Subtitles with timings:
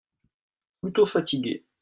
[0.81, 1.63] Plutôt fatigué.